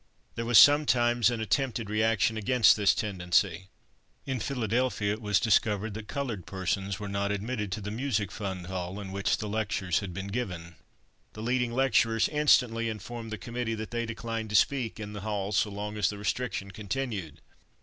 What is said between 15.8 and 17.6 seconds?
as the restriction continued.